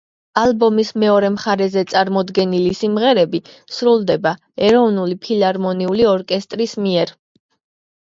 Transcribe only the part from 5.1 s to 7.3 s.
ფილარმონიული ორკესტრის მიერ.